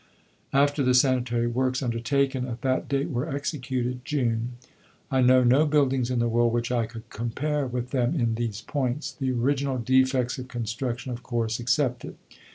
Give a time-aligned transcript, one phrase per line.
[0.51, 4.53] After the sanitary works undertaken at that date were executed (June),
[5.11, 8.61] I know no buildings in the world which I could compare with them in these
[8.61, 12.15] points, the original defects of construction of course excepted."